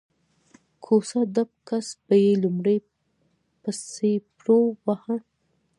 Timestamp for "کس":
1.67-1.87